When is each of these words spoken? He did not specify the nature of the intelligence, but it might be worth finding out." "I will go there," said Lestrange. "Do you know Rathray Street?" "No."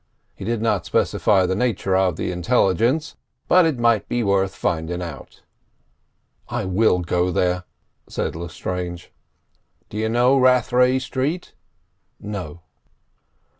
He 0.33 0.43
did 0.43 0.63
not 0.63 0.83
specify 0.87 1.45
the 1.45 1.53
nature 1.53 1.95
of 1.95 2.15
the 2.15 2.31
intelligence, 2.31 3.15
but 3.47 3.67
it 3.67 3.77
might 3.77 4.09
be 4.09 4.23
worth 4.23 4.55
finding 4.55 4.99
out." 4.99 5.43
"I 6.49 6.65
will 6.65 7.01
go 7.01 7.29
there," 7.29 7.65
said 8.09 8.35
Lestrange. 8.35 9.11
"Do 9.91 9.97
you 9.97 10.09
know 10.09 10.39
Rathray 10.39 10.97
Street?" 10.97 11.53
"No." 12.19 12.61